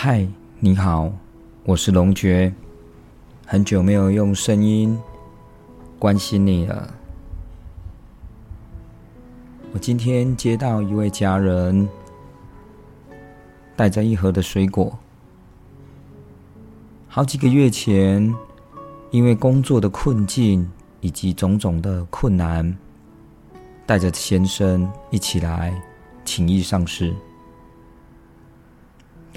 [0.00, 0.24] 嗨，
[0.60, 1.10] 你好，
[1.64, 2.54] 我是龙觉，
[3.44, 4.96] 很久没有用声音
[5.98, 6.94] 关心你了。
[9.72, 11.88] 我今天接到一位家人
[13.74, 14.96] 带着一盒的水果，
[17.08, 18.32] 好几个月前，
[19.10, 20.70] 因为工作的困境
[21.00, 22.78] 以及种种的困难，
[23.84, 25.74] 带着先生一起来
[26.24, 27.12] 情谊上市。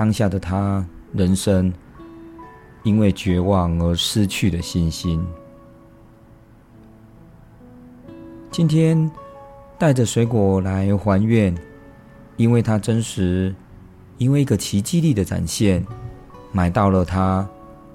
[0.00, 0.82] 当下的他，
[1.12, 1.70] 人生
[2.84, 5.22] 因为绝望而失去了信心。
[8.50, 9.10] 今天
[9.78, 11.54] 带着水果来还愿，
[12.38, 13.54] 因为他真实，
[14.16, 15.86] 因为一个奇迹力的展现，
[16.50, 17.46] 买到了他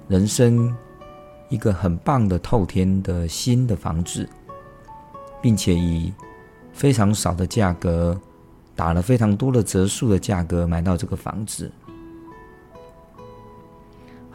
[0.06, 0.72] 人生
[1.48, 4.28] 一个很棒的透天的新的房子，
[5.42, 6.14] 并且以
[6.72, 8.16] 非常少的价格，
[8.76, 11.68] 打了非常多的折数的价格买到这个房子。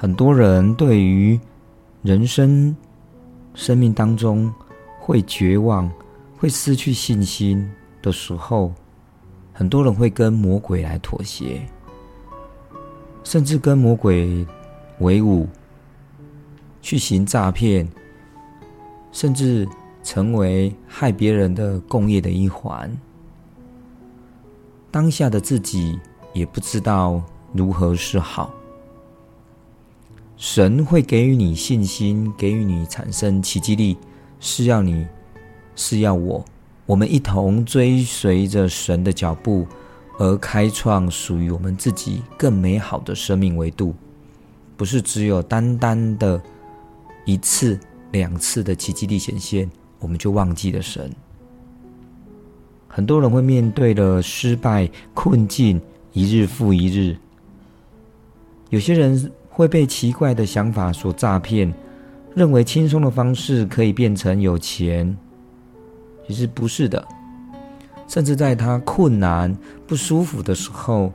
[0.02, 1.40] 很多人对于
[2.02, 2.76] 人生、
[3.54, 4.52] 生命当中
[5.00, 5.88] 会绝望、
[6.40, 7.70] 会失去信心
[8.02, 8.74] 的时候，
[9.54, 11.62] 很多人会跟魔鬼来妥协，
[13.24, 14.44] 甚至跟魔鬼
[15.02, 15.48] 为伍，
[16.82, 17.88] 去行诈骗，
[19.12, 19.70] 甚至
[20.02, 22.92] 成为害别人的共业的一环。
[24.90, 26.00] 当下的自己
[26.34, 27.22] 也不知道
[27.54, 28.52] 如何是好。
[30.42, 33.96] 神会给予你信心，给予你产生奇迹力，
[34.40, 35.06] 是要你，
[35.76, 36.44] 是要我，
[36.88, 39.68] 我们一同追随着神的脚步，
[40.18, 43.94] 而开创属于我们自己更美好的生命维度。
[44.76, 46.42] 不是只有单单的
[47.24, 47.80] 一次、
[48.12, 49.70] 两次的奇迹力显现，
[50.00, 51.12] 我们就忘记了神。
[52.88, 55.80] 很多人会面对的失败、困境，
[56.14, 57.16] 一日复一日。
[58.72, 59.32] 有些人。
[59.52, 61.72] 会被奇怪的想法所诈骗，
[62.34, 65.16] 认为轻松的方式可以变成有钱，
[66.26, 67.06] 其实不是的。
[68.08, 69.56] 甚至在他困难、
[69.86, 71.14] 不舒服的时候，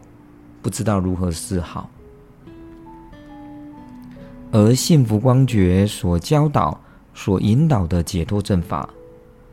[0.63, 1.91] 不知道如何是好。
[4.53, 6.81] 而幸福光觉所教导、
[7.13, 8.89] 所引导的解脱正法，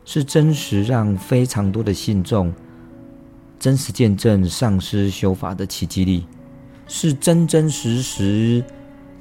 [0.04, 2.52] 是真实让非常多的信众
[3.58, 6.26] 真实见证上师修法的奇迹力。
[6.86, 8.62] 是真真实实，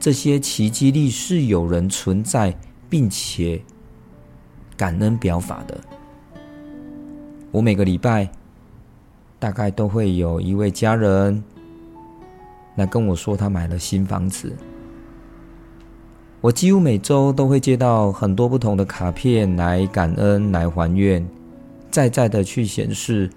[0.03, 2.53] 这些奇迹力是有人存在，
[2.89, 3.61] 并且
[4.75, 5.79] 感恩表法的。
[7.51, 8.29] 我每个礼拜
[9.39, 11.41] 大概都会有一位家人
[12.75, 14.53] 来跟我说，他买了新房子。
[16.41, 21.25] 我几乎每周都会接到很多不同的卡片来感恩、来还愿，
[21.89, 23.29] 再再的去显示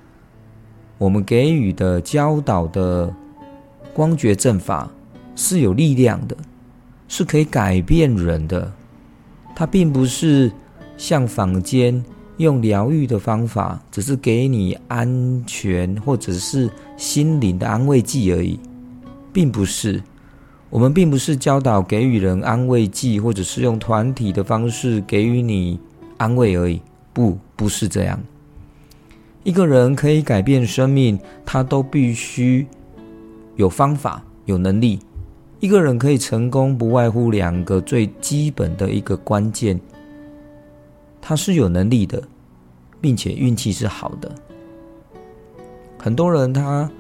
[0.99, 3.15] 我们给予的教导的。
[3.95, 4.91] 光觉正法
[5.37, 6.37] 是有力量的，
[7.09, 8.73] 是可以改变人的。
[9.55, 10.53] 它并不是
[10.97, 12.05] 像坊间
[12.37, 18.59] 用疗愈的方法，只是给你安全或者是心灵的安慰剂而已，
[19.33, 20.03] 并不是。
[20.69, 25.79] 我们并不是教导给予人安慰剂，或者是用团体的方式给予你
[26.19, 26.83] 安慰而已。
[27.13, 28.21] 不，不是这样。
[29.43, 32.67] 一个人可以改变生命，他都必须。
[33.55, 34.99] 有方法，有能力，
[35.59, 39.81] 一个人可以成功，不外乎两个最基本的一个关键：
[41.21, 42.23] 他是有能力的，
[43.01, 44.31] 并且运气是好的。
[45.99, 46.91] 很多人他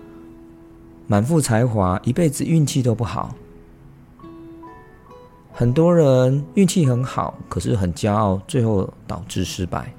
[1.06, 3.28] 满腹才华，一辈子运气都不好；
[5.52, 9.92] 很多人运气很好，可是很骄傲，最后导致失败。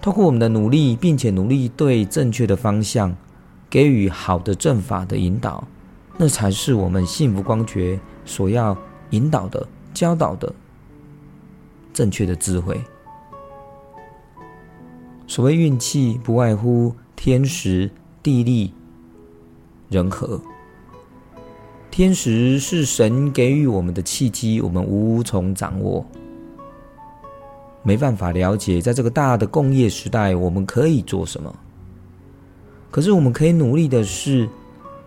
[0.00, 3.14] 通过我们的努力，并且努力对正确的方向。
[3.68, 5.66] 给予好的正法的引导，
[6.18, 8.76] 那才是我们幸福光觉所要
[9.10, 10.52] 引导的、教导的
[11.92, 12.80] 正确的智慧。
[15.26, 17.90] 所谓运气，不外乎天时、
[18.22, 18.72] 地利、
[19.90, 20.40] 人和。
[21.90, 26.04] 天时是神给予我们的契机，我们无从掌握，
[27.82, 31.54] 没办法了解，在这个大的工业时代，我们可以做什么。
[32.90, 34.48] 可是我们可以努力的是，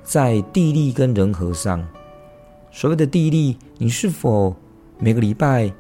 [0.04, 1.86] 在地利跟人和上。
[2.72, 4.56] 所谓的地利，你是否
[5.00, 5.72] 每个礼拜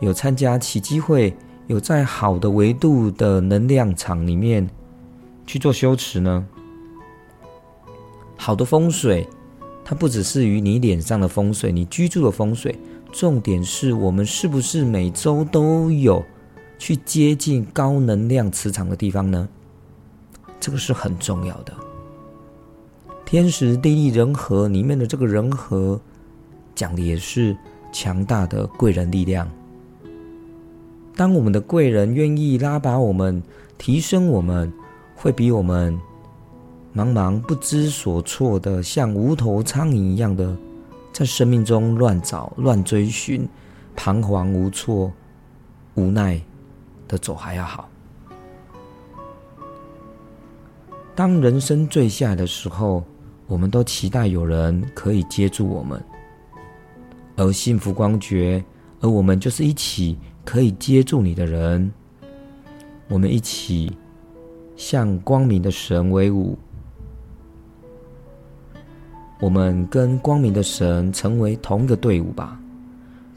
[0.00, 1.34] 有参加奇机会，
[1.66, 4.68] 有在好的维度的能量场里面
[5.46, 6.46] 去做修持呢？
[8.36, 9.26] 好的风水，
[9.84, 12.78] 它不只是于你脸上的风水，你居住的风水，
[13.10, 16.22] 重点是我们是不是每周都有
[16.78, 19.48] 去接近高能量磁场的地方呢？
[20.60, 21.72] 这个是很重要的。
[23.26, 26.00] 天时地利人和里面的这个人和，
[26.74, 27.56] 讲的也是
[27.92, 29.50] 强大的贵人力量。
[31.16, 33.42] 当我们的贵人愿意拉拔我们、
[33.78, 34.72] 提升我们，
[35.16, 35.98] 会比我们
[36.94, 40.56] 茫茫不知所措的，像无头苍蝇一样的
[41.12, 43.48] 在生命中乱找、乱追寻、
[43.96, 45.12] 彷徨无措、
[45.94, 46.40] 无奈
[47.08, 47.88] 的走还要好。
[51.16, 53.04] 当人生坠下的时候，
[53.46, 56.02] 我们都期待有人可以接住我们，
[57.36, 58.64] 而幸福光觉，
[59.00, 60.16] 而我们就是一起。
[60.46, 61.90] 可以接住你的人，
[63.08, 63.90] 我们一起
[64.76, 66.54] 向光明的神威武。
[69.40, 72.60] 我们跟光明的神成为同一个队伍吧，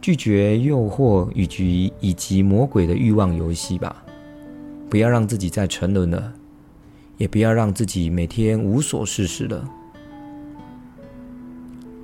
[0.01, 4.03] 拒绝诱惑以及以及魔鬼的欲望游戏吧，
[4.89, 6.33] 不要让自己再沉沦了，
[7.15, 9.65] 也不要让自己每天无所事事了。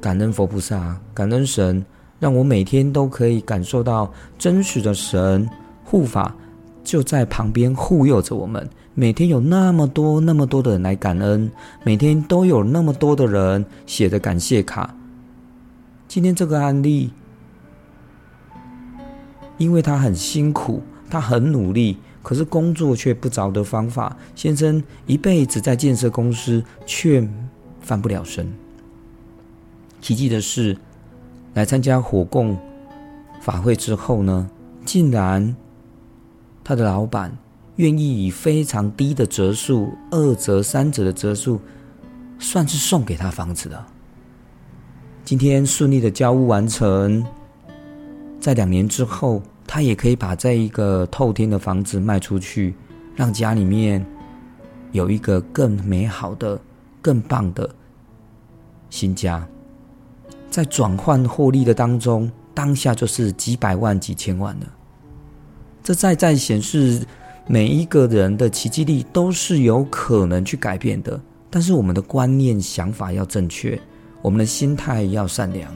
[0.04, 1.82] 感恩佛菩萨，感恩神。
[2.20, 5.50] 让我每天都可以感受到真实的神
[5.86, 6.36] 护法
[6.84, 8.70] 就在旁边护佑着我们。
[8.96, 11.50] 每天有那么多那么多的人来感恩，
[11.86, 14.94] 每天都有那么多的人写的感谢卡。
[16.10, 17.10] 今天这个案例，
[19.58, 24.18] 因为他很辛苦，他很努力，可是工作却不着的方法。
[24.36, 27.26] 先生一辈子在建设公司，却
[27.80, 28.54] 翻不了身。
[30.04, 30.78] 奇迹的是。
[31.56, 32.58] 来参加火供
[33.40, 34.50] 法会之后呢，
[34.84, 35.56] 竟然
[36.64, 37.32] 他的老板
[37.76, 41.62] 愿意以非常低的折数，二折、三折的折数，
[42.40, 43.86] 算是送给他房子的。
[45.24, 47.24] 今天顺利的交屋完成，
[48.40, 52.74] 在两年之后，他也可以把这一个透天的房子卖出去，
[53.16, 54.04] 让家里面
[54.92, 56.60] 有一个更美好的、
[57.00, 57.70] 更棒的
[58.90, 59.48] 新家。
[60.54, 64.68] 在转换获利的当中，当下就是几百万、几千万了。
[65.82, 67.02] 这再再显示，
[67.48, 71.20] 每一个人的奇迹力都是有可能去改变的。
[71.50, 73.82] 但是我们的观念、想法要正确，
[74.22, 75.74] 我们的心态要善良。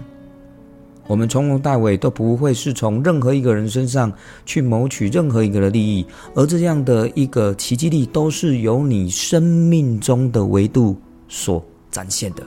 [1.08, 4.14] 我们从头到尾都不会是从任何一个人身上
[4.46, 10.96] 去谋取任何一个的利益，而这样的一个奇迹力，都是由你生命中的维度
[11.28, 12.44] 所展现的。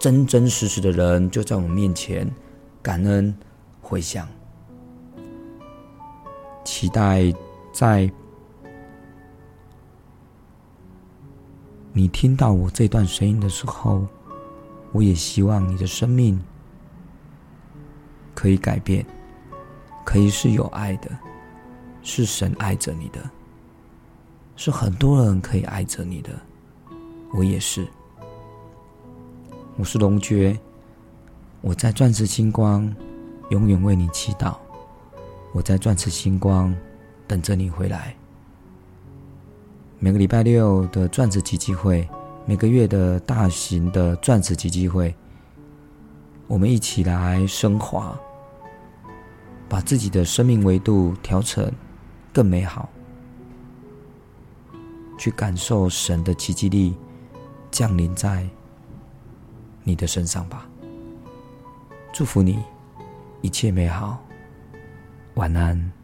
[0.00, 2.26] 真真实实的人就在我们面前，
[2.80, 3.36] 感恩
[3.82, 4.26] 回向，
[6.64, 7.30] 期待
[7.70, 8.10] 在
[11.92, 14.06] 你听到我这段声音的时候，
[14.92, 16.42] 我也希望你的生命
[18.34, 19.04] 可以改变，
[20.02, 21.10] 可以是有爱的，
[22.00, 23.20] 是神爱着你的，
[24.56, 26.30] 是很多人可以爱着你的，
[27.34, 27.86] 我也是。
[29.80, 30.60] 我是龙爵，
[31.62, 32.94] 我在钻石星光
[33.48, 34.54] 永远为你祈祷。
[35.54, 36.76] 我在钻石星光
[37.26, 38.14] 等着你回来。
[39.98, 42.06] 每个礼拜六的钻石奇迹会，
[42.44, 45.14] 每个月的大型的钻石奇迹会，
[46.46, 48.14] 我们一起来升华，
[49.66, 51.72] 把自己的生命维度调成
[52.34, 52.86] 更美好，
[55.16, 56.94] 去感受神的奇迹力
[57.70, 58.46] 降临在。
[59.82, 60.66] 你的身上吧，
[62.12, 62.62] 祝福你，
[63.40, 64.18] 一切美好，
[65.34, 65.99] 晚安。